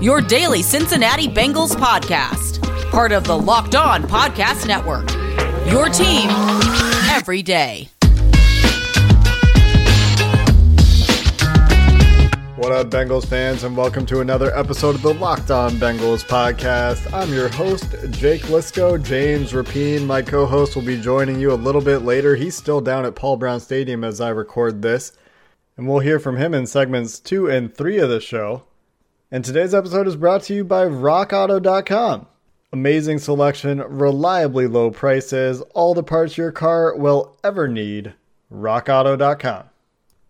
[0.00, 5.10] your daily Cincinnati Bengals podcast, part of the Locked On Podcast Network.
[5.70, 6.30] Your team
[7.10, 7.88] every day.
[12.56, 17.10] What up, Bengals fans, and welcome to another episode of the Locked On Bengals podcast.
[17.12, 19.02] I'm your host, Jake Liscow.
[19.02, 22.36] James Rapien, my co host, will be joining you a little bit later.
[22.36, 25.12] He's still down at Paul Brown Stadium as I record this,
[25.78, 28.64] and we'll hear from him in segments two and three of the show.
[29.32, 32.26] And today's episode is brought to you by RockAuto.com.
[32.72, 38.14] Amazing selection, reliably low prices, all the parts your car will ever need.
[38.52, 39.64] RockAuto.com.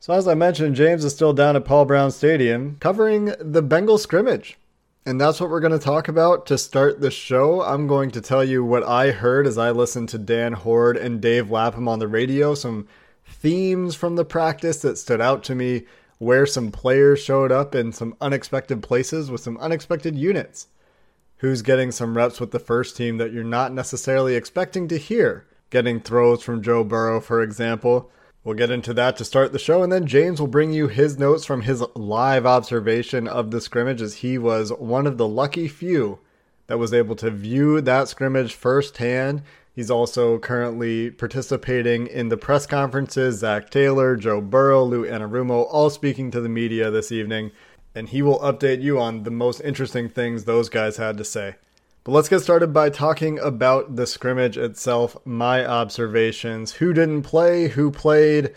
[0.01, 3.97] So, as I mentioned, James is still down at Paul Brown Stadium covering the Bengal
[3.97, 4.59] scrimmage.
[5.07, 7.62] And that's what we're going to talk about to start the show.
[7.62, 11.23] I'm going to tell you what I heard as I listened to Dan Hoard and
[11.23, 12.87] Dave Lapham on the radio, some
[13.25, 15.85] themes from the practice that stood out to me,
[16.21, 20.69] where some players showed up in some unexpected places with some unexpected units.
[21.39, 25.48] Who's getting some reps with the first team that you're not necessarily expecting to hear?
[25.71, 29.83] Getting throws from Joe Burrow, for example We'll get into that to start the show,
[29.83, 34.01] and then James will bring you his notes from his live observation of the scrimmage,
[34.01, 36.21] as he was one of the lucky few
[36.67, 39.43] that was able to view that scrimmage firsthand.
[39.81, 43.39] He's also currently participating in the press conferences.
[43.39, 47.50] Zac Taylor, Joe Burrow, Lou Anarumo, all speaking to the media this evening,
[47.95, 51.55] and he will update you on the most interesting things those guys had to say.
[52.05, 56.73] But let's get started by talking about the scrimmage itself, my observations.
[56.73, 57.69] Who didn't play?
[57.69, 58.55] Who played?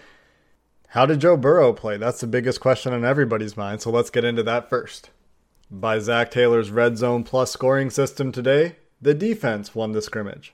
[0.90, 1.96] How did Joe Burrow play?
[1.96, 5.10] That's the biggest question on everybody's mind, so let's get into that first.
[5.72, 10.54] By Zac Taylor's Red Zone Plus scoring system today, the defense won the scrimmage.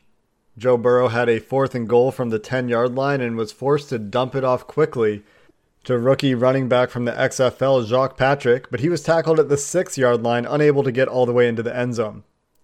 [0.59, 3.89] Joe Burrow had a fourth and goal from the 10 yard line and was forced
[3.89, 5.23] to dump it off quickly
[5.85, 9.57] to rookie running back from the XFL, Jacques Patrick, but he was tackled at the
[9.57, 12.23] 6 yard line, unable to get all the way into the end zone.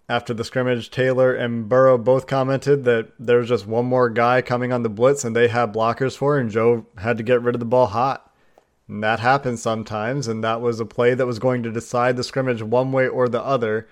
[0.09, 4.41] After the scrimmage, Taylor and Burrow both commented that there was just one more guy
[4.41, 7.55] coming on the blitz and they had blockers for, and Joe had to get rid
[7.55, 8.29] of the ball hot.
[8.88, 12.23] And that happens sometimes, and that was a play that was going to decide the
[12.23, 13.88] scrimmage one way or the other.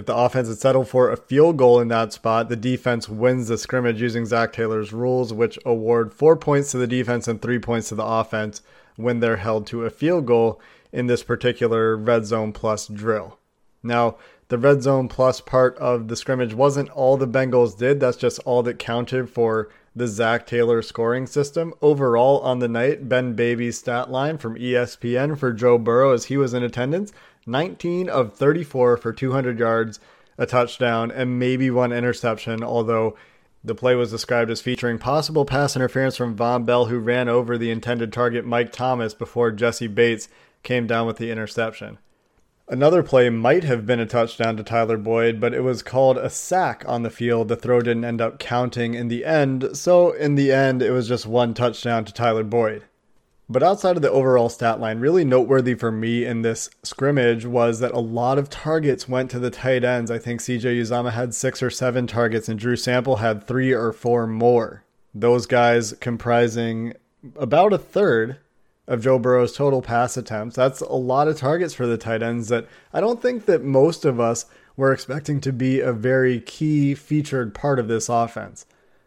[0.00, 3.48] If the offense had settled for a field goal in that spot, the defense wins
[3.48, 7.58] the scrimmage using Zac Taylor's rules, which award four points to the defense and three
[7.58, 8.62] points to the offense
[8.96, 10.58] when they're held to a field goal
[10.90, 13.36] in this particular red zone plus drill.
[13.82, 14.16] Now,
[14.48, 18.00] the red zone plus part of the scrimmage wasn't all the Bengals did.
[18.00, 21.74] That's just all that counted for the Zac Taylor scoring system.
[21.82, 26.38] Overall, on the night, Ben Baby's stat line from ESPN for Joe Burrow as he
[26.38, 27.12] was in attendance
[27.50, 30.00] 19 of 34 for 200 yards,
[30.38, 33.16] a touchdown, and maybe one interception, although
[33.62, 37.58] the play was described as featuring possible pass interference from Vonn Bell, who ran over
[37.58, 40.28] the intended target Mike Thomas before Jessie Bates
[40.62, 41.98] came down with the interception.
[42.68, 46.30] Another play might have been a touchdown to Tyler Boyd, but it was called a
[46.30, 47.48] sack on the field.
[47.48, 51.08] The throw didn't end up counting in the end, so in the end, it was
[51.08, 52.84] just one touchdown to Tyler Boyd.
[53.50, 57.80] But outside of the overall stat line, really noteworthy for me in this scrimmage was
[57.80, 60.08] that a lot of targets went to the tight ends.
[60.08, 63.92] I think CJ Uzomah had six or seven targets, and Drew Sample had three or
[63.92, 64.84] four more.
[65.12, 66.94] Those guys comprising
[67.34, 68.38] about a third
[68.86, 70.54] of Joe Burrow's total pass attempts.
[70.54, 74.04] That's a lot of targets for the tight ends that I don't think that most
[74.04, 74.46] of us
[74.76, 78.64] were expecting to be a very key featured part of this offense.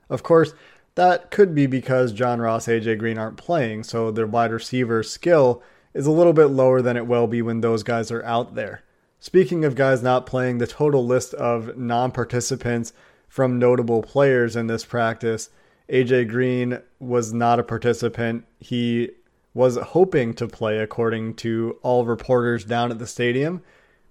[0.10, 0.54] Of course,
[0.96, 5.64] that could be because John Ross, AJ Green aren't playing, so their wide receiver skill
[5.94, 8.84] is a little bit lower than it will be when those guys are out there.
[9.20, 12.94] Speaking of guys not playing, the total list of non participants
[13.28, 15.50] from notable players in this practice,
[15.90, 18.46] AJ Green was not a participant.
[18.60, 19.12] He
[19.54, 23.62] was hoping to play according to all reporters down at the stadium,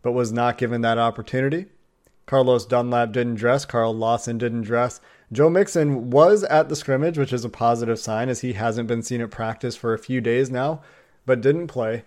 [0.03, 1.67] but was not given that opportunity.
[2.27, 3.65] Carlos Dunlap didn't dress.
[3.65, 5.01] Carl Lawson didn't dress.
[5.32, 9.02] Joe Mixon was at the scrimmage, which is a positive sign as he hasn't been
[9.02, 10.82] seen at practice for a few days now,
[11.25, 12.05] but didn't play.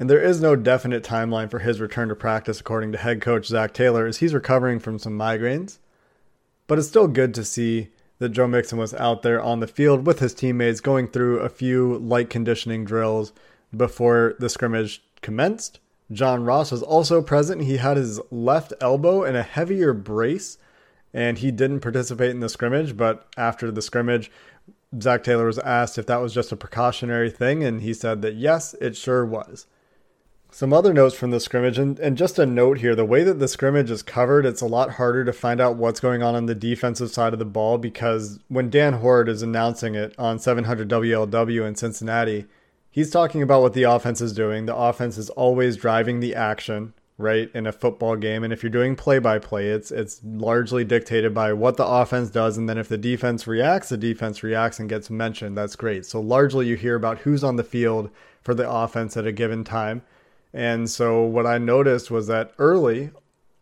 [0.00, 3.46] And there is no definite timeline for his return to practice, according to head coach
[3.46, 5.78] Zac Taylor, as he's recovering from some migraines.
[6.66, 10.04] But it's still good to see that Joe Mixon was out there on the field
[10.04, 13.32] with his teammates going through a few light conditioning drills
[13.76, 15.78] before the scrimmage commenced.
[16.10, 17.62] John Ross was also present.
[17.62, 20.58] He had his left elbow in a heavier brace,
[21.14, 22.96] and he didn't participate in the scrimmage.
[22.96, 24.30] But after the scrimmage,
[25.00, 28.34] Zac Taylor was asked if that was just a precautionary thing, and he said that
[28.34, 29.66] yes, it sure was.
[30.50, 33.40] Some other notes from the scrimmage, and, and just a note here the way that
[33.40, 36.46] the scrimmage is covered, it's a lot harder to find out what's going on on
[36.46, 40.88] the defensive side of the ball because when Dan Hoard is announcing it on 700
[40.88, 42.46] WLW in Cincinnati,
[42.88, 44.66] he's talking about what the offense is doing.
[44.66, 48.42] The offense is always driving the action, right, in a football game.
[48.42, 52.30] And if you're doing play by play, it's it's largely dictated by what the offense
[52.30, 52.56] does.
[52.58, 55.56] And then if the defense reacts, the defense reacts and gets mentioned.
[55.56, 56.06] That's great.
[56.06, 58.10] So largely you hear about who's on the field
[58.42, 60.02] for the offense at a given time.
[60.52, 63.10] And so what I noticed was that early,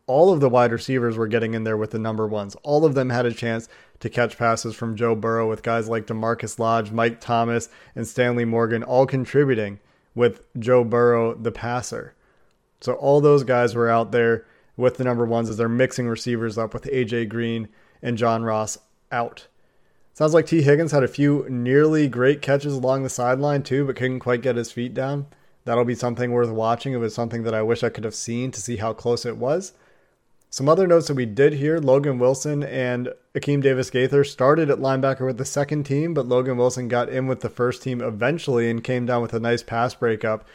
[0.06, 2.56] all of the wide receivers were getting in there with the number ones.
[2.62, 3.68] All of them had a chance
[4.00, 8.44] to catch passes from Joe Burrow with guys like Damarkus Lodge, Mike Thomas, and Stanley
[8.44, 9.78] Morgan all contributing
[10.14, 12.14] with Joe Burrow, the passer.
[12.82, 14.44] So all those guys were out there
[14.76, 17.68] with the number ones as they're mixing receivers up with AJ Green
[18.02, 18.78] and John Ross
[19.10, 19.46] out.
[20.14, 23.96] Sounds like Tee Higgins had a few nearly great catches along the sideline too, but
[23.96, 25.26] couldn't quite get his feet down
[25.64, 26.92] that'll be something worth watching.
[26.92, 29.36] It was something that I wish I could have seen to see how close it
[29.36, 29.72] was.
[30.50, 34.78] Some other notes that we did hear Logan Wilson and Akeem Davis Gaither started at
[34.78, 38.68] linebacker with the second team, but Logan Wilson got in with the first team eventually
[38.68, 40.46] and came down with a nice pass breakup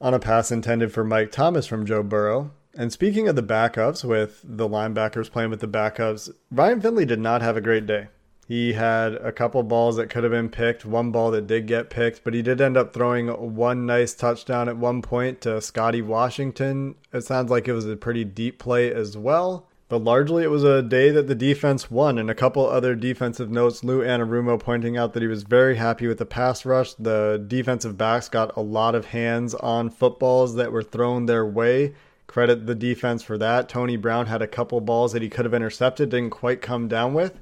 [0.00, 2.52] on a pass intended for Mike Thomas from Joe Burrow.
[2.74, 7.20] And speaking of the backups, with the linebackers playing with the backups, Ryan Finley did
[7.20, 8.08] not have a great day.
[8.46, 11.90] He had a couple balls that could have been picked, one ball that did get
[11.90, 16.00] picked, but he did end up throwing one nice touchdown at one point to Scotty
[16.00, 16.94] Washington.
[17.12, 19.66] It sounds like it was a pretty deep play as well.
[19.88, 22.18] But largely, it was a day that the defense won.
[22.18, 26.08] And a couple other defensive notes Lou Anarumo pointing out that he was very happy
[26.08, 26.94] with the pass rush.
[26.94, 31.94] The defensive backs got a lot of hands on footballs that were thrown their way.
[32.26, 33.68] Credit the defense for that.
[33.68, 37.14] Tony Brown had a couple balls that he could have intercepted, didn't quite come down
[37.14, 37.38] with.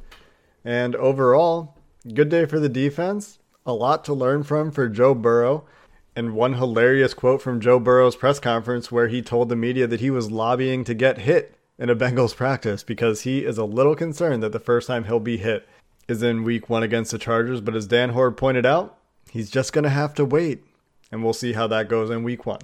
[0.66, 1.78] And overall,
[2.12, 3.38] good day for the defense.
[3.64, 5.64] A lot to learn from for Joe Burrow.
[6.14, 10.00] And one hilarious quote from Joe Burrow's press conference where he told the media that
[10.00, 13.96] he was lobbying to get hit in a Bengals practice because he is a little
[13.96, 15.68] concerned that the first time he'll be hit
[16.08, 17.60] is in week one against the Chargers.
[17.60, 18.98] But as Dan Hoard pointed out,
[19.30, 20.64] he's just going to have to wait.
[21.10, 22.60] And we'll see how that goes in week one.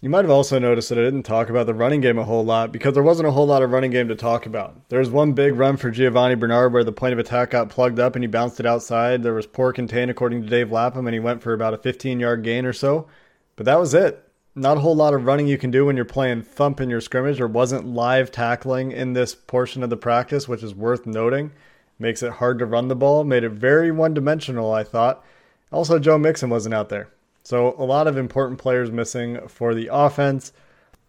[0.00, 2.44] You might have also noticed that I didn't talk about the running game a whole
[2.44, 4.88] lot because there wasn't a whole lot of running game to talk about.
[4.88, 8.00] There was one big run for Giovani Bernard where the point of attack got plugged
[8.00, 9.22] up and he bounced it outside.
[9.22, 12.18] There was poor contain according to Dave Lapham and he went for about a 15
[12.18, 13.06] yard gain or so.
[13.54, 14.21] But that was it.
[14.54, 17.00] Not a whole lot of running you can do when you're playing thump in your
[17.00, 17.38] scrimmage.
[17.38, 21.52] There wasn't live tackling in this portion of the practice, which is worth noting.
[21.98, 25.24] Makes it hard to run the ball, made it very one dimensional, I thought.
[25.70, 27.08] Also, Joe Mixon wasn't out there.
[27.44, 30.52] So a lot of important players missing for the offense.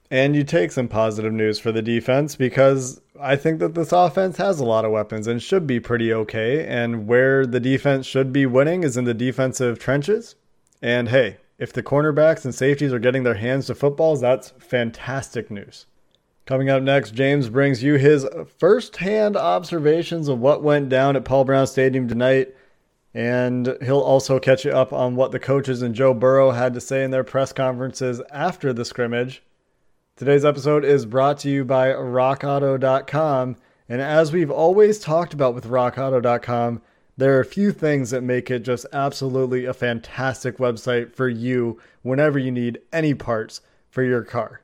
[0.09, 4.37] And you take some positive news for the defense because I think that this offense
[4.37, 6.65] has a lot of weapons and should be pretty okay.
[6.65, 10.35] And where the defense should be winning is in the defensive trenches.
[10.81, 15.51] And hey, if the cornerbacks and safeties are getting their hands to footballs, that's fantastic
[15.51, 15.85] news.
[16.45, 18.27] Coming up next, James brings you his
[18.57, 22.53] firsthand observations of what went down at Paul Brown Stadium tonight
[23.13, 26.81] and he'll also catch you up on what the coaches and Joe Burrow had to
[26.81, 29.43] say in their press conferences after the scrimmage.
[30.15, 33.55] Today's episode is brought to you by RockAuto.com.
[33.87, 36.81] And as we've always talked about with RockAuto.com,
[37.17, 41.79] there are a few things that make it just absolutely a fantastic website for you
[42.01, 44.61] whenever you need any parts for your car.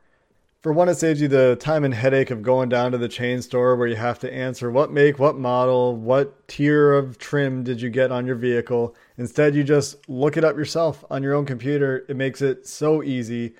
[0.62, 3.42] For one, it saves you the time and headache of going down to the chain
[3.42, 7.82] store where you have to answer what make, what model, what tier of trim did
[7.82, 8.94] you get on your vehicle.
[9.18, 12.04] Instead, you just look it up yourself on your own computer.
[12.10, 13.54] It makes it so easy.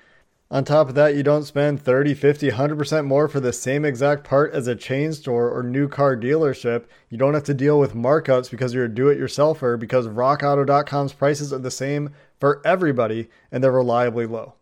[0.52, 4.24] On top of that, you don't spend 30, 50, 100% more for the same exact
[4.24, 6.86] part as a chain store or new car dealership.
[7.08, 11.12] You don't have to deal with markups because you're a do it yourselfer because rockauto.com's
[11.12, 14.54] prices are the same for everybody and they're reliably low.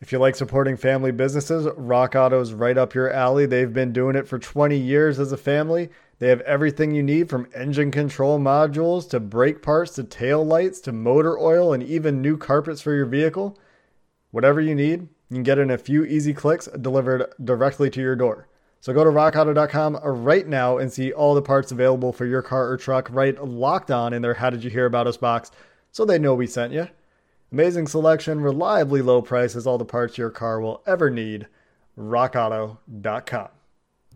[0.00, 3.44] If you like supporting family businesses, Rock Auto's right up your alley.
[3.44, 5.90] They've been doing it for 20 years as a family.
[6.18, 10.80] They have everything you need from engine control modules to brake parts to tail lights
[10.80, 13.58] to motor oil and even new carpets for your vehicle.
[14.30, 18.16] Whatever you need, you can get in a few easy clicks delivered directly to your
[18.16, 18.48] door.
[18.80, 22.68] So go to rockauto.com right now and see all the parts available for your car
[22.68, 25.50] or truck right locked on in their How Did You Hear About Us box
[25.92, 26.88] so they know we sent you.
[27.52, 31.46] Amazing selection, reliably low prices, all the parts your car will ever need.
[31.98, 33.48] RockAuto.com.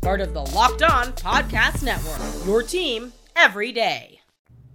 [0.00, 2.46] part of the Locked On Podcast Network.
[2.46, 4.20] Your team every day.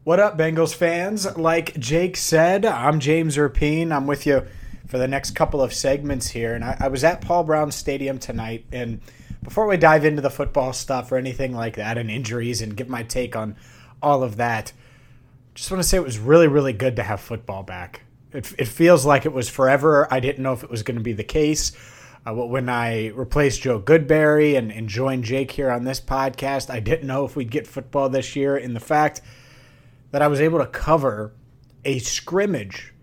[0.04, 1.36] What up, Bengals fans?
[1.36, 3.92] Like Jake said, I'm James Rapien.
[3.92, 4.46] I'm with you
[4.86, 6.54] for the next couple of segments here.
[6.54, 8.66] And I, I was at Paul Brown Stadium tonight.
[8.72, 9.02] And
[9.42, 12.88] before we dive into the football stuff or anything like that and injuries and give
[12.88, 13.56] my take on
[14.04, 14.74] all of that,
[15.56, 18.02] just want to say it was really, really good to have football back.
[18.32, 20.08] It, it feels like it was forever.
[20.12, 21.72] I didn't know if it was going to be the case.
[22.28, 26.80] Uh, when I replaced Joe Goodberry and, and joined Jake here on this podcast, I
[26.80, 28.58] didn't know if we'd get football this year.
[28.58, 29.22] In the fact
[30.12, 31.34] that I was able to cover
[31.84, 32.94] a scrimmage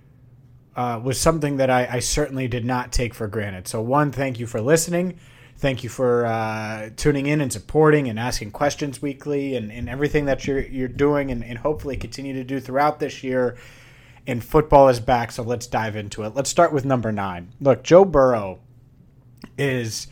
[0.75, 3.69] uh, was something that I, I, certainly did not take for granted.
[3.69, 5.19] So, one, thank you for listening.
[5.59, 10.25] Thank you for uh, tuning in and supporting and asking questions weekly and, and everything
[10.25, 13.57] that you're, you're doing and, and hopefully continue to do throughout this year.
[14.27, 16.35] And football is back, so let's dive into it.
[16.35, 17.53] Let's start with number nine.
[17.61, 18.61] Look, Joe Burrow
[19.59, 20.07] is,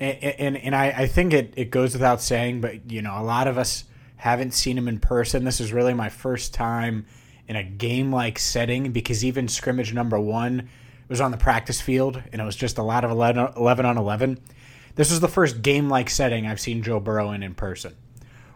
[0.00, 3.22] and, and, and I, I think it, it goes without saying, but, you know, a
[3.22, 3.84] lot of us
[4.16, 5.44] haven't seen him in person.
[5.44, 7.06] This is really my first time
[7.48, 10.68] in a game like setting because even scrimmage number one
[11.08, 13.96] was on the practice field and it was just a lot of 11, 11 on
[13.96, 14.38] 11
[14.96, 17.94] this is the first game like setting I've seen Joe Burrow in in person,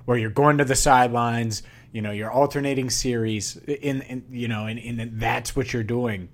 [0.07, 1.63] where you're going to the sidelines,
[1.93, 6.31] you know, you're alternating series, in, in you know, and, and that's what you're doing.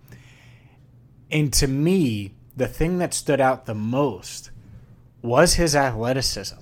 [1.31, 4.51] And to me, the thing that stood out the most
[5.23, 6.57] was his athleticism,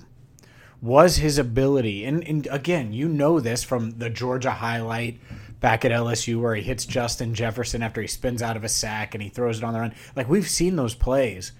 [0.81, 2.03] was his ability.
[2.03, 5.19] And, and again, you know this from the Georgia highlight
[5.61, 9.15] back at LSU where he hits Justin Jefferson after he spins out of a sack
[9.15, 9.95] and he throws it on the run.
[10.15, 11.53] Like we've seen those plays.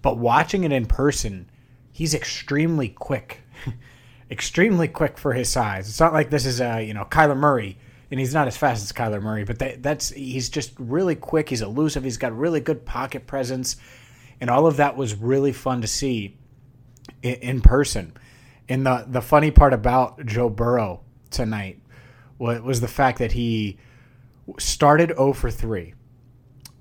[0.00, 1.50] But watching it in person,
[1.90, 3.40] he's extremely quick.
[4.30, 5.88] extremely quick for his size.
[5.88, 7.78] It's not like this is a, you know, Kyler Murray
[8.10, 11.48] and he's not as fast as Kyler Murray, but that, that's he's just really quick.
[11.48, 12.04] He's elusive.
[12.04, 13.76] He's got really good pocket presence,
[14.40, 16.36] and all of that was really fun to see
[17.22, 18.12] in, in person.
[18.68, 21.80] And the the funny part about Joe Burrow tonight
[22.38, 23.78] was, was the fact that he
[24.58, 25.94] started 0 for 3,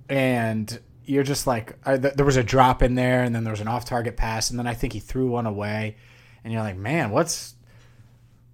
[0.09, 3.53] and you're just like uh, th- there was a drop in there, and then there
[3.53, 5.97] was an off-target pass, and then I think he threw one away,
[6.43, 7.55] and you're like, man, what's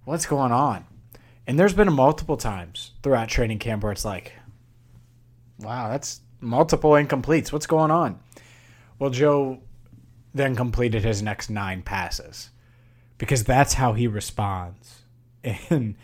[0.04, 0.86] what's going on?
[1.46, 4.32] And there's been multiple times throughout training camp where it's like,
[5.58, 7.52] wow, that's multiple incompletes.
[7.52, 8.20] What's going on?
[8.98, 9.60] Well, Joe
[10.34, 12.50] then completed his next nine passes
[13.18, 15.02] because that's how he responds.
[15.70, 15.96] And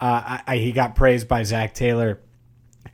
[0.00, 2.20] uh, I, I, he got praised by Zac Taylor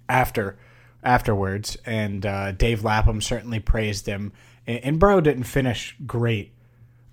[0.09, 0.59] after
[1.03, 4.33] afterwards, and uh, Dave Lapham certainly praised him.
[4.67, 6.53] And, and Burrow didn't finish great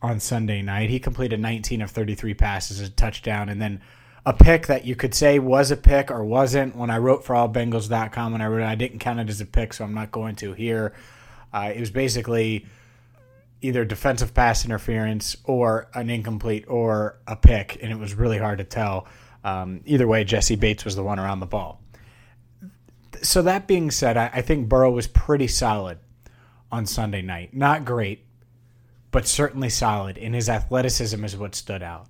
[0.02, 0.90] on Sunday night.
[0.90, 3.82] He completed 19 of 33 passes, a touchdown, and then
[4.26, 6.76] a pick that you could say was a pick or wasn't.
[6.76, 9.46] When I wrote for allbengals.com, when I wrote it, I didn't count it as a
[9.46, 10.94] pick, so I'm not going to here.
[11.54, 12.66] Uh, it was basically
[13.62, 18.58] either defensive pass interference or an incomplete or a pick, and it was really hard
[18.60, 19.08] to tell.
[19.44, 21.84] Um, either way, Jessie Bates was the one around the ball
[23.24, 26.00] so that being said, I, I think Burrow was pretty solid
[26.72, 27.54] on Sunday night.
[27.54, 28.26] Not great,
[29.12, 30.18] but certainly solid.
[30.18, 32.08] And his athleticism is what stood out.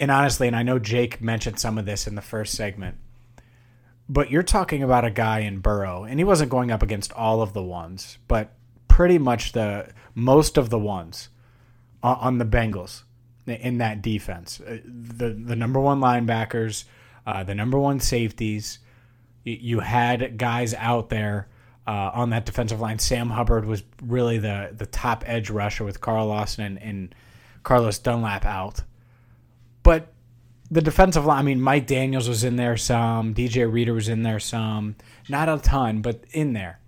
[0.00, 2.96] And honestly, and I know Jake mentioned some of this in the first segment,
[4.08, 7.42] but you're talking about a guy in Burrow, and he wasn't going up against all
[7.42, 8.52] of the ones, but
[8.86, 11.28] pretty much the most of the ones
[12.02, 13.02] on the Bengals
[13.46, 14.60] in that defense.
[14.60, 16.84] Uh, the the number one linebackers,
[17.26, 18.78] uh, the number one safeties,
[19.44, 21.48] you had guys out there
[21.86, 22.98] uh, on that defensive line.
[22.98, 27.14] Sam Hubbard was really the the top edge rusher with Carl Lawson and, and
[27.62, 28.82] Carlos Dunlap out.
[29.88, 30.12] But
[30.70, 34.22] the defensive line, I mean, Mike Daniels was in there some, DJ Reader was in
[34.22, 34.96] there some,
[35.30, 36.78] not a ton, but in there.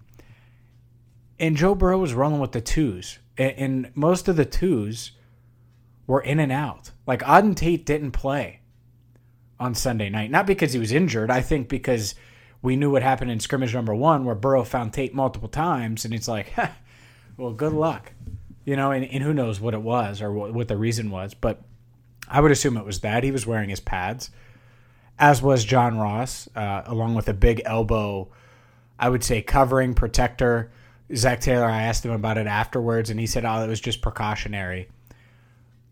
[1.38, 5.12] And Joe Burrow was rolling with the twos, and, most of the twos
[6.07, 6.90] were in and out.
[7.07, 8.61] Like Auden Tate didn't play
[9.59, 11.30] on Sunday night, not because he was injured.
[11.30, 12.14] I think because
[12.61, 16.12] we knew what happened in scrimmage number one where Burrow found Tate multiple times, and
[16.12, 16.52] it's like,
[17.38, 18.12] well, good luck,
[18.66, 18.90] you know.
[18.90, 21.62] And, and, who knows what it was or what, what the reason was, but
[22.30, 24.30] I would assume it was that he was wearing his pads,
[25.18, 28.28] as was John Ross, uh, along with a big elbow,
[28.99, 30.70] I would say covering protector.
[31.14, 34.00] Zac Taylor, I asked him about it afterwards, and he said, "Oh, it was just
[34.00, 34.88] precautionary."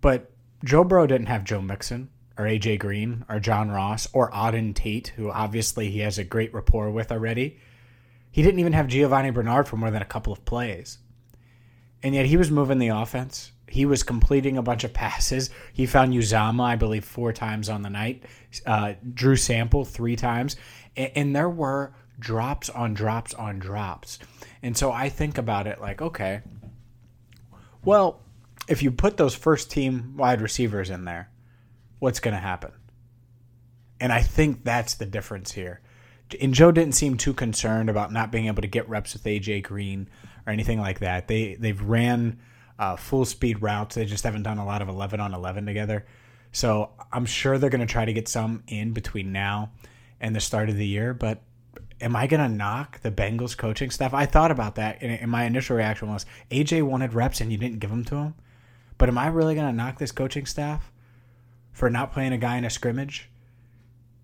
[0.01, 0.31] But
[0.65, 5.09] Joe Burrow didn't have Joe Mixon or AJ Green or John Ross or Auden Tate,
[5.17, 7.59] who obviously he has a great rapport with already.
[8.31, 10.99] He didn't even have Giovani Bernard for more than a couple of plays.
[12.03, 13.53] And yet he was moving the offense.
[13.69, 15.51] He was completing a bunch of passes.
[15.73, 18.25] He found Uzomah, I believe, four times on the night.
[18.67, 20.57] Uh, Drew Sample three times.
[20.97, 24.19] And, and there were drops on drops on drops.
[24.63, 26.43] And so I think about it like, okay,
[27.85, 28.21] well,
[28.69, 31.31] if you put those first team wide receivers in there,
[31.99, 32.73] what's going to happen?
[34.01, 35.81] And I think that's the difference here.
[36.41, 39.63] And Joe didn't seem too concerned about not being able to get reps with AJ
[39.63, 40.09] Green
[40.47, 41.27] or anything like that.
[41.27, 42.39] They they've ran
[42.79, 43.95] uh, full speed routes.
[43.95, 46.07] They just haven't done a lot of eleven on eleven together.
[46.53, 49.73] So I'm sure they're going to try to get some in between now
[50.21, 51.15] and the start of the year.
[51.15, 51.43] But
[52.01, 54.15] am I going to knock the Bengals coaching staff?
[54.15, 57.81] I thought about that, and my initial reaction was AJ wanted reps and you didn't
[57.81, 58.35] give them to him.
[58.97, 60.91] But am I really going to knock this coaching staff
[61.73, 63.31] for not playing a guy in a scrimmage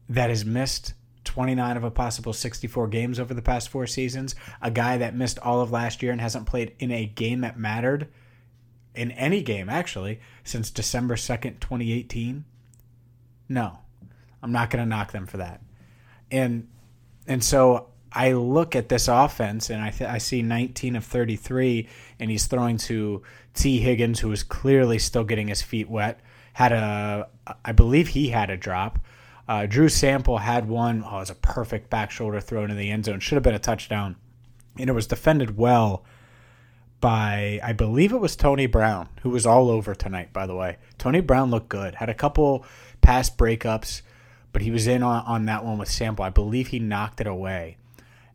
[0.09, 0.95] that has missed
[1.25, 4.35] 29 of a possible 64 games over the past four seasons?
[4.61, 7.59] A guy that missed all of last year and hasn't played in a game that
[7.59, 8.09] mattered
[8.95, 12.45] in any game, actually, since December 2nd, 2018?
[13.49, 13.79] No,
[14.43, 15.61] I'm not going to knock them for that.
[16.31, 16.69] And
[17.27, 21.89] and so I look at this offense and I, th- I see 19 of 33,
[22.21, 23.23] and he's throwing to
[23.55, 26.21] Tee Higgins, who is clearly still getting his feet wet.
[26.53, 27.29] Had a,
[27.65, 29.01] I believe he had a drop.
[29.49, 31.05] Uh, Drew Sample had one.
[31.05, 33.21] Oh, it was a perfect back shoulder throw into the end zone.
[33.21, 34.17] Should have been a touchdown.
[34.79, 36.05] And it was defended well
[37.05, 40.79] by, I believe it was Tony Brown, who was all over tonight, by the way.
[40.97, 41.97] Tony Brown looked good.
[41.97, 42.65] Had a couple
[43.03, 44.01] pass breakups,
[44.55, 46.25] but he was in on, on that one with Sample.
[46.25, 47.77] I believe he knocked it away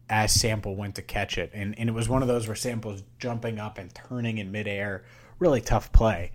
[0.07, 1.49] as Sample went to catch it.
[1.51, 5.03] And, and it was one of those where Sample's jumping up and turning in midair.
[5.39, 6.31] Really tough play.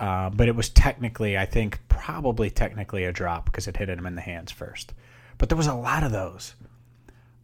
[0.00, 4.04] Uh, but it was technically, I think, probably technically a drop because it hit him
[4.04, 4.94] in the hands first.
[5.38, 6.56] But there was a lot of those.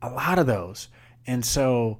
[0.02, 0.88] A lot of those.
[1.24, 1.98] And so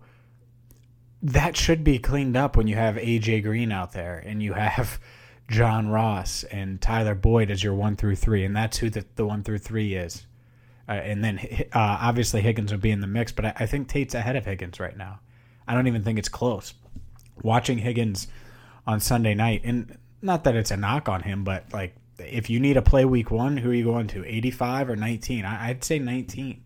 [1.23, 5.01] that should be cleaned up when you have AJ Green out there and you have
[5.49, 8.45] John Ross and Tyler Boyd as your one through three.
[8.45, 10.27] And that's who the, the one through three is.
[10.89, 11.39] Uh, and then
[11.73, 14.47] uh, obviously Higgins would be in the mix, but I, I, think Tate's ahead of
[14.47, 15.21] Higgins right now.
[15.67, 16.73] I don't even think it's close.
[17.43, 18.29] Watching Higgins
[18.87, 22.59] on Sunday night, and not that it's a knock on him, but like if you
[22.59, 24.25] need a play week one, who are you going to?
[24.25, 25.45] 85 or 19?
[25.45, 26.65] I, I'd say 19.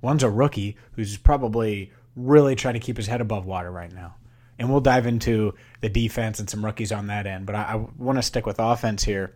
[0.00, 1.92] One's a rookie who's probably
[2.26, 4.14] really trying to keep his head above water right now.
[4.58, 7.46] And we'll dive into the defense and some rookies on that end.
[7.46, 9.34] But I, I want to stick with offense here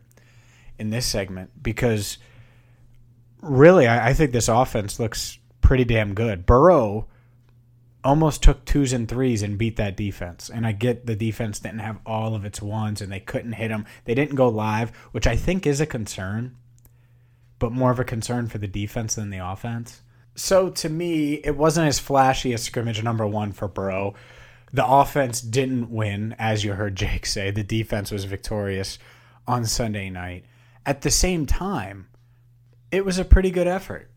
[0.79, 2.19] in this segment because–
[3.43, 6.47] really, I, I think this offense looks pretty damn good.
[6.47, 7.09] Burrow
[8.05, 10.49] almost took twos and threes and beat that defense.
[10.49, 13.69] And I get the defense didn't have all of its ones and they couldn't hit
[13.69, 13.85] them.
[14.05, 16.57] They didn't go live, which I think is a concern,
[17.59, 20.03] but more of a concern for the defense than the offense.
[20.35, 24.15] So to me, it wasn't as flashy as scrimmage number one for Burrow.
[24.73, 27.51] The offense didn't win, as you heard Jake say.
[27.51, 28.99] The defense was victorious
[29.47, 30.45] on Sunday night.
[30.87, 32.09] At the same time,
[32.91, 34.11] it was a pretty good effort.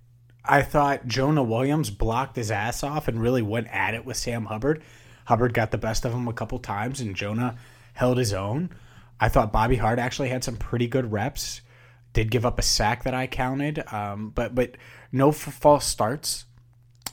[0.45, 4.45] I thought Jonah Williams blocked his ass off and really went at it with Sam
[4.45, 4.83] Hubbard.
[5.25, 7.57] Hubbard got the best of him a couple times, and Jonah
[7.93, 8.69] held his own.
[9.19, 11.61] I thought Bobby Hart actually had some pretty good reps.
[12.15, 14.77] Did give up a sack that I counted, um, but but
[15.11, 16.45] no false starts.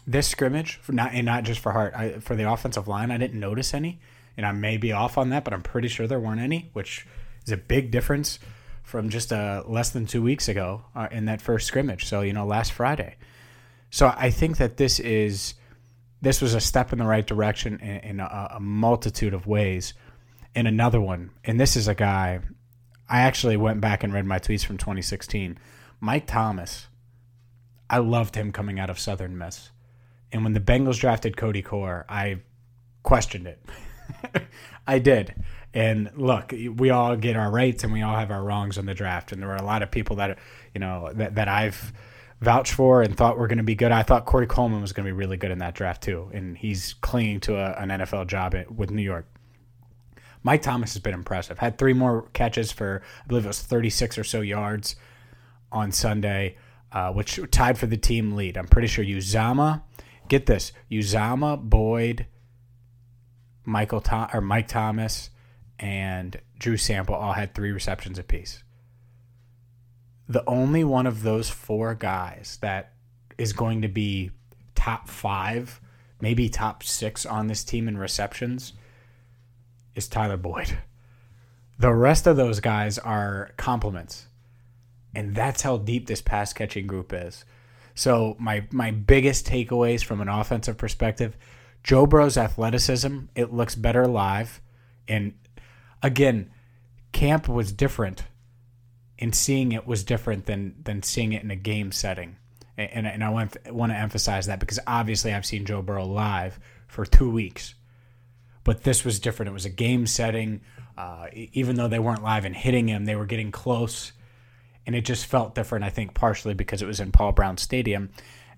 [0.06, 3.38] This scrimmage, not and not just for Hart, I, for the offensive line, I didn't
[3.38, 4.00] notice any,
[4.36, 7.04] and I may be off on that, but I'm pretty sure there weren't any, which
[7.44, 8.38] is a big difference
[8.82, 12.04] from just uh, less than two weeks ago uh, in that first scrimmage.
[12.04, 13.16] So you know, last Friday.
[13.90, 15.54] So I think that this is
[16.20, 19.94] this was a step in the right direction in, in a, a, multitude of ways.
[20.54, 22.40] And another one, and this is a guy.
[23.12, 25.59] I actually went back and read my tweets from 2016.
[26.01, 26.88] Mike Thomas.
[27.90, 29.70] I loved him coming out of Southern Miss.
[30.33, 32.38] And when the Bengals drafted Cody Core, I
[33.03, 33.62] questioned it.
[34.87, 35.35] I did.
[35.75, 38.94] And look, we all get our rights and we all have our wrongs in the
[38.94, 39.31] draft.
[39.31, 40.38] And there were a lot of people that,
[40.75, 41.92] you know, that, that I've
[42.40, 43.92] vouched for and thought were going to be good.
[43.92, 46.31] I thought Corey Coleman was going to be really good in that draft too.
[46.33, 49.27] And he's clinging to a, an NFL job at, with New York.
[50.42, 51.59] Mike Thomas has been impressive.
[51.59, 54.96] Had three more catches for, I believe it was 36 or so yards
[55.70, 56.57] on Sunday,
[56.90, 58.57] uh, which tied for the team lead.
[58.57, 59.83] I'm pretty sure Uzomah,
[60.28, 62.26] get this, Uzomah, Boyd,
[63.64, 65.31] Michael Tom- or Mike Thomas,
[65.78, 68.62] and Drew Sample all had three receptions apiece.
[70.28, 72.92] The only one of those four guys that
[73.38, 74.31] is going to be
[74.74, 75.81] top five,
[76.20, 78.72] maybe top six on this team in receptions
[79.94, 80.78] is Tyler Boyd.
[81.78, 84.26] The rest of those guys are compliments.
[85.14, 87.44] And that's how deep this pass catching group is.
[87.94, 91.37] So my my biggest takeaways from an offensive perspective,
[91.83, 94.61] Joe Burrow's athleticism, it looks better live.
[95.09, 95.35] And
[96.02, 96.50] again,
[97.12, 98.24] camp was different
[99.18, 102.37] and seeing it was different than than seeing it in a game setting.
[102.78, 106.59] And, and I want, want to emphasize that because obviously I've seen Joe Burrow live
[106.88, 107.74] for two weeks,
[108.64, 109.51] but this was different.
[109.51, 110.61] It was a game setting.
[110.96, 114.12] Uh, even though they weren't live and hitting him, they were getting close,
[114.87, 115.85] and it just felt different.
[115.85, 118.11] I think partially because it was in Paul Brown Stadium,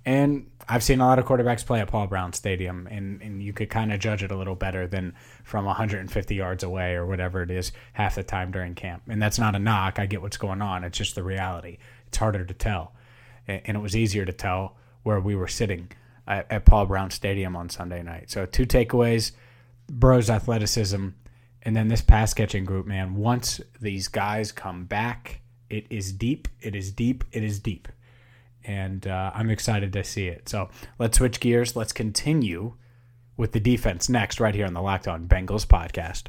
[0.06, 3.52] and I've seen a lot of quarterbacks play at Paul Brown Stadium, and, and you
[3.52, 5.14] could kind of judge it a little better than
[5.44, 9.02] from 150 yards away or whatever it is half the time during camp.
[9.08, 9.98] And that's not a knock.
[9.98, 10.84] I get what's going on.
[10.84, 11.78] It's just the reality.
[12.06, 12.92] It's harder to tell.
[13.46, 15.90] And it was easier to tell where we were sitting
[16.26, 18.30] at, at Paul Brown Stadium on Sunday night.
[18.30, 19.32] So, two takeaways
[19.88, 21.08] Burrow's athleticism,
[21.62, 23.14] and then this pass catching group, man.
[23.16, 27.88] Once these guys come back, it is deep, it is deep, it is deep
[28.64, 30.48] and uh, I'm excited to see it.
[30.48, 31.76] So let's switch gears.
[31.76, 32.74] Let's continue
[33.36, 36.28] with the defense next, right here on the Locked On Bengals podcast.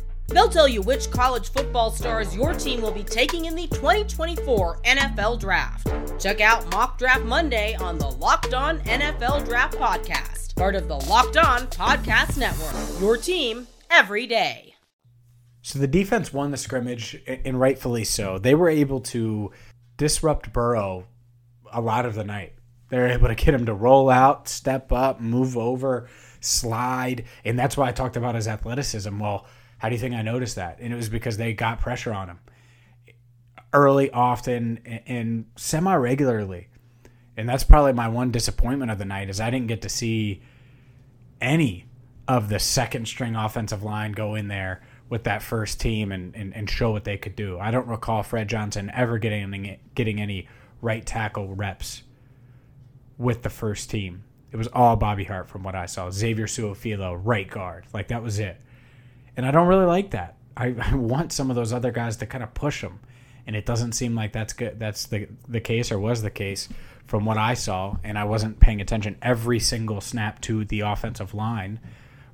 [0.33, 4.81] They'll tell you which college football stars your team will be taking in the 2024
[4.83, 5.91] NFL Draft.
[6.19, 10.99] Check out Mock Draft Monday on the Locked On NFL Draft Podcast part of the
[11.09, 13.01] Locked On Podcast Network.
[13.01, 14.75] Your team every day.
[15.63, 18.37] So the defense won the scrimmage, and rightfully so.
[18.37, 19.51] They were able to
[19.97, 21.07] disrupt Burrow
[21.73, 22.53] a lot of the night.
[22.89, 26.07] They were able to get him to roll out, step up, move over,
[26.41, 29.17] slide, and that's why I talked about his athleticism.
[29.17, 29.47] Well,
[29.81, 30.77] how do you think I noticed that?
[30.79, 32.39] And it was because they got pressure on him
[33.73, 36.67] early, often, and semi regularly
[37.37, 40.41] and that's probably my one disappointment of the night is I didn't get to see
[41.39, 41.85] any
[42.27, 46.55] of the second string offensive line go in there with that first team and, and,
[46.55, 47.57] and show what they could do.
[47.59, 50.47] I don't recall Fred Johnson ever getting any, getting any
[50.81, 52.03] right tackle reps
[53.17, 54.23] with the first team.
[54.51, 56.09] It was all Bobby Hart from what I saw.
[56.11, 57.85] Xavier Su'a-Filo, right guard.
[57.93, 58.59] Like that was it.
[59.37, 60.35] And I don't really like that.
[60.55, 62.99] I, I want some of those other guys to kind of push them.
[63.47, 64.79] And it doesn't seem like that's good.
[64.79, 66.69] That's the the case or was the case
[67.07, 71.33] from what I saw, and I wasn't paying attention every single snap to the offensive
[71.33, 71.79] line,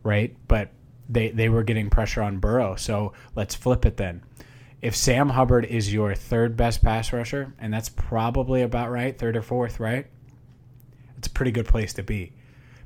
[0.04, 0.36] right?
[0.48, 0.72] But
[1.10, 2.76] they they were getting pressure on Burrow.
[2.76, 4.24] So let's flip it then.
[4.82, 9.36] If Sam Hubbard is your third best pass rusher, and that's probably about right, third
[9.36, 10.08] or fourth, right?
[11.18, 12.34] It's a pretty good place to be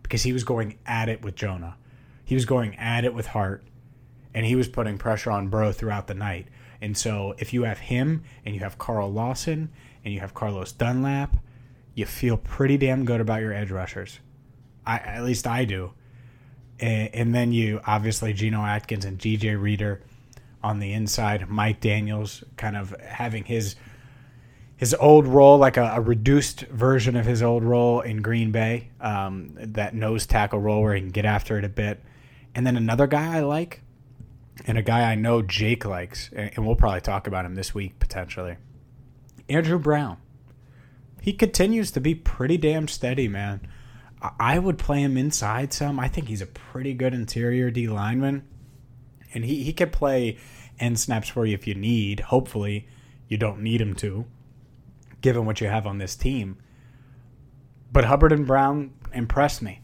[0.04, 1.76] because he was going at it with Jonah.
[2.24, 3.63] He was going at it with Hart,
[4.34, 6.48] and he was putting pressure on Burrow throughout the night.
[6.82, 9.70] And so if you have him and you have Carl Lawson
[10.04, 11.38] and you have Carlos Dunlap
[11.94, 14.20] you feel pretty damn good about your edge rushers.
[14.86, 15.94] I at least I do.
[16.80, 20.02] And, and then you obviously Geno Atkins and DJ Reader
[20.63, 21.50] on the inside.
[21.50, 23.76] Mike Daniels kind of having his
[24.78, 28.89] his old role, like a, a, reduced version of his old role in Green Bay,
[29.00, 32.04] um, that nose tackle role where he can get after it a bit.
[32.56, 33.84] And then another guy I like,
[34.65, 38.00] and a guy I know Jake likes, and we'll probably talk about him this week
[38.00, 38.58] potentially.
[39.50, 40.17] Andrew Brown
[41.21, 43.62] he continues to be pretty damn steady, man.
[44.39, 46.00] I would play him inside some.
[46.00, 48.43] I think he's a pretty good interior D lineman.
[49.34, 50.38] And he, he could play
[50.80, 52.19] end snaps for you if you need.
[52.21, 52.88] Hopefully,
[53.28, 54.26] you don't need him to,
[55.21, 56.58] given what you have on this team.
[57.91, 59.82] But Hubbard and Brown impressed me.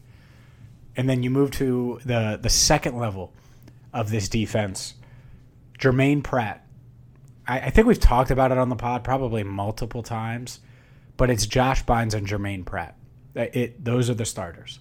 [0.96, 3.32] And then you move to the, the second level
[3.92, 4.94] of this defense.
[5.78, 6.66] Jermaine Pratt.
[7.46, 10.60] I, I think we've talked about it on the pod probably multiple times
[11.18, 12.96] but it's Josh Bynes and Jermaine Pratt.
[13.34, 14.78] It, those are the starters.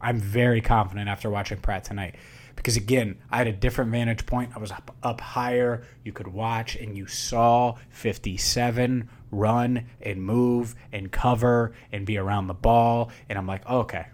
[0.00, 2.16] I'm very confident after watching Pratt tonight
[2.56, 4.50] because again, I had a different vantage point.
[4.54, 5.86] I was up, up higher.
[6.04, 12.48] You could watch and you saw 57 run and move and cover and be around
[12.48, 13.10] the ball.
[13.28, 14.06] And I'm like, oh, okay.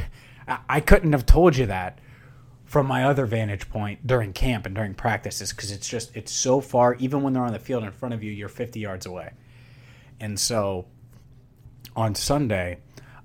[0.68, 2.00] I couldn't have told you that
[2.74, 6.60] from my other vantage point during camp and during practices because it's just it's so
[6.60, 9.30] far even when they're on the field in front of you you're 50 yards away.
[10.18, 10.86] And so
[11.94, 12.78] on sunday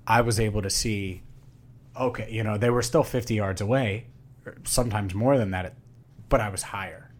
[0.06, 1.24] i was able to see
[1.98, 4.06] okay you know they were still 50 yards away
[4.62, 5.74] sometimes more than that
[6.28, 7.10] but i was higher.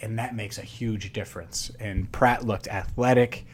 [0.00, 1.70] And that makes a huge difference.
[1.78, 3.44] And pratt looked athletic.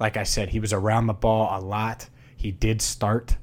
[0.00, 2.08] Like i said he was around the ball a lot.
[2.36, 3.36] He did start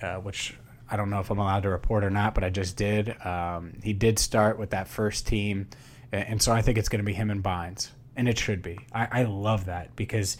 [0.00, 0.54] uh, which
[0.90, 3.14] I don't know if I'm allowed to report or not, but I just did.
[3.24, 5.68] Um, he did start with that first team,
[6.12, 8.78] and so I think it's going to be him and Bynes, and it should be.
[8.92, 10.38] I, I, love that because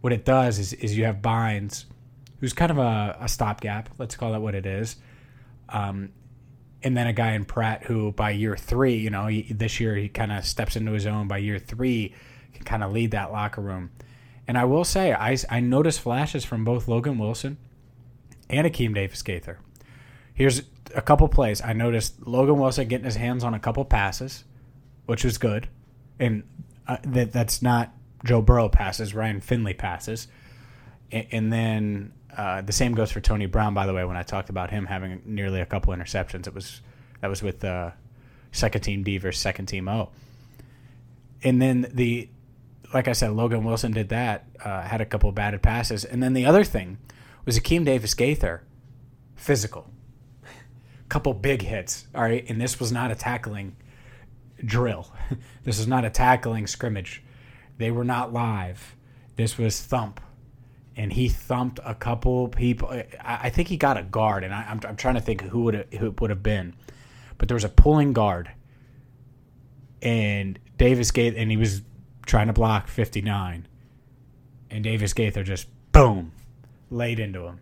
[0.00, 1.84] what it does is, is you have Bynes,
[2.40, 3.88] who's kind of a, a stopgap.
[3.98, 4.96] Let's call that what it is.
[5.68, 6.10] Um,
[6.82, 9.96] and then a guy in Pratt who, by year three, you know, he, this year
[9.96, 11.28] he kind of steps into his own.
[11.28, 12.14] By year three,
[12.54, 13.90] can kind of lead that locker room.
[14.46, 17.58] And I will say, I, I noticed flashes from both Logan Wilson
[18.48, 19.58] and Akeem Davis Gaither.
[20.34, 20.62] Here's
[20.94, 21.62] a couple plays.
[21.62, 24.44] I noticed Logan Wilson getting his hands on a couple passes,
[25.06, 25.68] which was good,
[26.18, 26.42] and
[26.88, 27.92] uh, that that's not
[28.24, 30.26] Joe Burrow passes, Ryan Finley passes,
[31.12, 33.74] and, and then uh, the same goes for Tony Brown.
[33.74, 36.80] By the way, when I talked about him having nearly a couple interceptions, it was
[37.20, 37.92] that was with uh,
[38.50, 40.10] second team D versus second team O,
[41.44, 42.28] and then the
[42.92, 46.32] like I said, Logan Wilson did that, uh, had a couple batted passes, and then
[46.32, 46.98] the other thing
[47.44, 48.62] was Akeem Davis Gaither,
[49.36, 49.90] physical
[51.14, 52.08] couple big hits.
[52.12, 53.76] All right, and this was not a tackling
[54.64, 55.12] drill.
[55.62, 57.22] this is not a tackling scrimmage.
[57.78, 58.96] They were not live.
[59.36, 60.20] This was thump,
[60.96, 62.88] and he thumped a couple people.
[62.88, 63.06] I,
[63.44, 65.62] I think he got a guard, and I, am I'm, I'm trying to think who
[65.62, 66.74] would who would have been,
[67.38, 68.50] but there was a pulling guard,
[70.02, 71.82] and Davis Gaither, and he was
[72.26, 73.68] trying to block 59,
[74.68, 76.32] and Davis Gaither just boom
[76.90, 77.60] laid into him,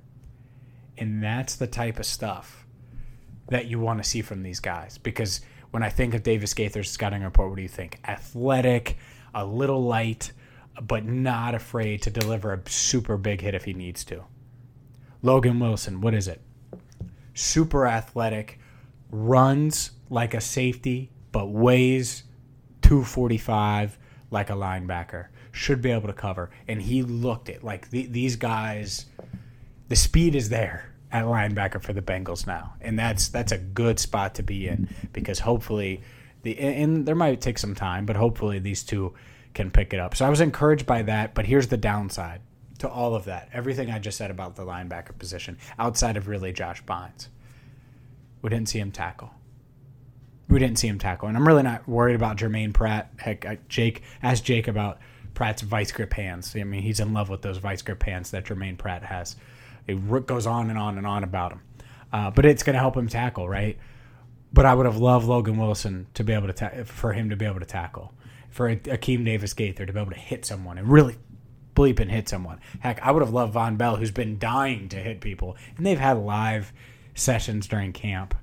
[0.97, 2.62] and that's the type of stuff
[3.53, 4.99] that you want to see from these guys.
[4.99, 7.99] Because when I think of Davis Gaither's scouting report, what do you think?
[8.07, 8.97] Athletic,
[9.35, 10.33] a little light,
[10.81, 14.25] but not afraid to deliver a super big hit if he needs to.
[15.23, 16.41] Logan Wilson, what is it?
[17.35, 18.59] Super athletic,
[19.11, 22.25] runs like a safety, but weighs
[22.83, 23.99] 245
[24.31, 25.29] like a linebacker.
[25.53, 26.51] Should be able to cover.
[26.67, 29.07] And he looked it like the, these guys,
[29.89, 34.01] the speed is there at linebacker for the Bengals now, and that's that's a good
[34.01, 36.01] spot to be in because hopefully
[36.43, 39.15] the and there might take some time, but hopefully these two
[39.55, 40.17] can pick it up.
[40.17, 42.41] So I was encouraged by that, but here's the downside
[42.79, 43.51] to all of that.
[43.53, 47.29] Everything I just said about the linebacker position, outside of really Josh Bynes,
[48.41, 49.31] we didn't see him tackle.
[50.49, 53.13] We didn't see him tackle, and I'm really not worried about Jermaine Pratt.
[53.19, 54.99] Heck, Jake asked Jake about
[55.35, 56.55] Pratt's vice grip hands.
[56.57, 59.37] I mean, he's in love with those vice grip hands that Jermaine Pratt has.
[59.87, 61.61] It goes on and on and on about him.
[62.13, 63.79] Uh, but it's going to help him tackle, right?
[64.53, 67.37] But I would have loved Logan Wilson to be able to ta- for him to
[67.37, 68.13] be able to tackle,
[68.51, 71.17] for Akeem Davis Gaither to be able to hit someone and really
[71.75, 72.61] bleep and hit someone.
[72.81, 75.99] Heck, I would have loved Vonn Bell, who's been dying to hit people, and they've
[75.99, 76.73] had live
[77.15, 78.35] sessions during camp,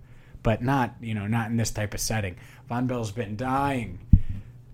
[0.42, 2.38] but not you know not in this type of setting.
[2.70, 4.00] Vonn Bell's been dying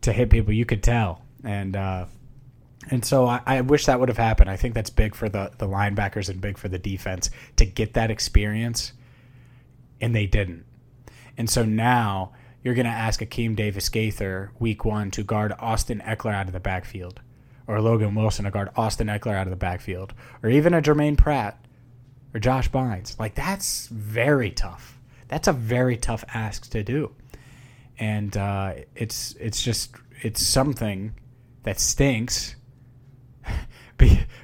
[0.02, 0.54] to hit people.
[0.54, 2.06] You could tell, and uh,
[2.92, 4.50] and so I, I, wish that would have happened.
[4.50, 7.94] I think that's big for the, the linebackers and big for the defense to get
[7.94, 8.94] that experience,
[10.00, 10.66] and they didn't.
[11.38, 16.02] And so now you're going to ask Akeem Davis Gaither week one to guard Austin
[16.06, 17.22] Ekeler out of the backfield,
[17.68, 21.18] or Logan Wilson to guard Austin Ekeler out of the backfield, or even a Jermaine
[21.18, 21.64] Pratt
[22.34, 23.20] or Josh Bynes.
[23.20, 25.00] Like that's very tough.
[25.28, 27.16] That's a very tough ask to do,
[27.98, 31.14] and uh, it's it's just it's something
[31.64, 32.56] that stinks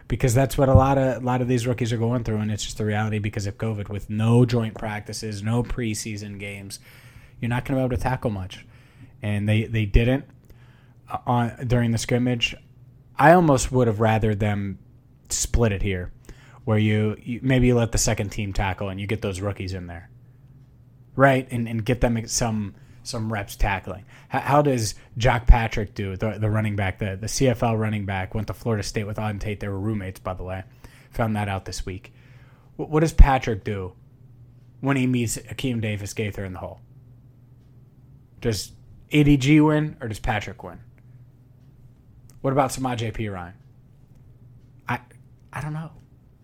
[0.07, 2.51] because that's what a lot of a lot of these rookies are going through, and
[2.51, 3.89] it's just the reality because of COVID.
[3.89, 6.79] With no joint practices, no preseason games,
[7.39, 8.65] you're not going to be able to tackle much,
[9.21, 10.25] and they they didn't
[11.09, 12.55] uh, on during the scrimmage.
[13.17, 14.79] I almost would have rather them
[15.29, 16.11] split it here,
[16.65, 19.73] where you, you maybe you let the second team tackle and you get those rookies
[19.73, 20.09] in there,
[21.15, 24.05] right, and and get them some some reps tackling.
[24.29, 28.35] How, how does Jacques Patrick do, the, the running back, the, the CFL running back,
[28.35, 29.59] went to Florida State with Auden Tate.
[29.59, 30.63] They were roommates, by the way.
[31.11, 32.13] Found that out this week.
[32.75, 33.93] What, what does Patrick do
[34.79, 36.79] when he meets Akeem Davis Gaither in the hole?
[38.39, 38.71] Does
[39.11, 40.79] ADG win or does Patrick win?
[42.41, 43.29] What about Samaj P.
[43.29, 43.53] Ryan?
[44.89, 44.99] I
[45.53, 45.91] I don't know.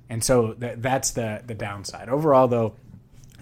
[0.09, 2.07] And so th- that's the the downside.
[2.07, 2.75] Overall, though,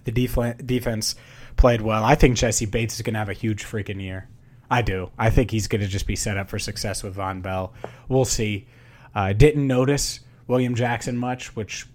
[0.06, 1.16] the def- defense
[1.58, 2.04] played well.
[2.04, 4.28] I think Jessie Bates is going to have a huge freaking year.
[4.70, 5.12] I do.
[5.18, 7.74] I think he's going to just be set up for success with Vonn Bell.
[8.10, 8.68] We'll see.
[9.14, 11.86] Uh, didn't notice William Jackson much, which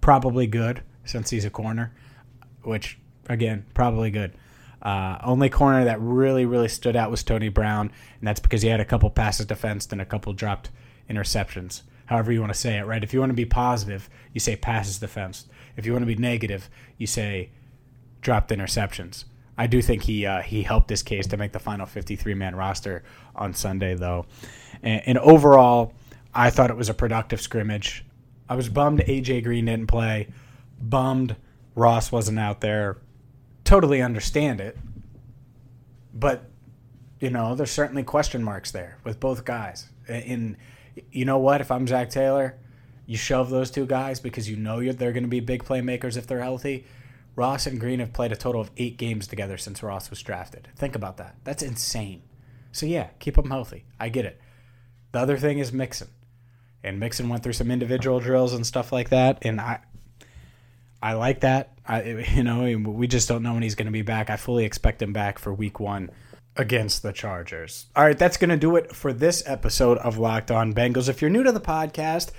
[0.00, 1.92] probably good since he's a corner,
[2.62, 4.32] which again probably good.
[4.82, 8.68] Uh, only corner that really really stood out was Tony Brown, and that's because he
[8.68, 10.70] had a couple passes defensed and a couple dropped
[11.08, 11.82] interceptions.
[12.06, 13.04] However you want to say it, right?
[13.04, 15.46] If you want to be positive, you say passes defense.
[15.76, 16.68] If you want to be negative,
[16.98, 17.50] you say
[18.20, 19.24] dropped interceptions.
[19.56, 22.56] I do think he uh, he helped his case to make the final 53 man
[22.56, 23.02] roster
[23.34, 24.24] on Sunday, though.
[24.82, 25.92] And, and, overall,
[26.34, 28.04] I thought it was a productive scrimmage.
[28.48, 30.28] I was bummed AJ Green didn't play,
[30.80, 31.36] bummed
[31.74, 32.98] Ross wasn't out there.
[33.64, 34.78] Totally understand it,
[36.14, 36.44] but
[37.20, 39.90] you know there's certainly question marks there with both guys.
[40.08, 40.56] In
[41.12, 42.56] you know what, if I'm Zac Taylor,
[43.04, 46.26] you shove those two guys because you know they're going to be big playmakers if
[46.26, 46.86] they're healthy
[47.40, 50.68] Ross and Green have played a total of eight games together since Ross was drafted.
[50.76, 51.36] Think about that.
[51.42, 52.20] That's insane.
[52.70, 53.86] So yeah, keep them healthy.
[53.98, 54.38] I get it.
[55.12, 56.08] The other thing is Mixon,
[56.84, 59.78] and Mixon went through some individual drills and stuff like that, and I,
[61.02, 61.72] I like that.
[61.88, 62.02] I,
[62.34, 64.28] you know, we just don't know when he's going to be back.
[64.28, 66.10] I fully expect him back for Week One
[66.56, 67.86] against the Chargers.
[67.96, 71.08] All right, that's going to do it for this episode of Locked On Bengals.
[71.08, 72.32] If you're new to the podcast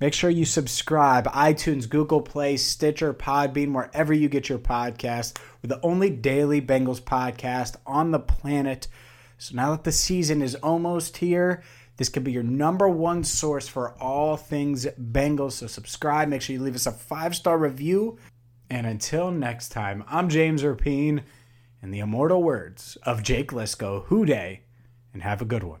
[0.00, 1.24] Make sure you subscribe.
[1.26, 5.38] iTunes, Google Play, Stitcher, Podbean, wherever you get your podcast.
[5.60, 8.86] We're the only daily Bengals podcast on the planet.
[9.38, 11.64] So now that the season is almost here,
[11.96, 15.52] this could be your number one source for all things Bengals.
[15.52, 16.28] So subscribe.
[16.28, 18.18] Make sure you leave us a five star review.
[18.70, 21.22] And until next time, I'm James Rapien,
[21.82, 24.62] in the immortal words of Jake Liscow, Who Dey,
[25.12, 25.80] and have a good one.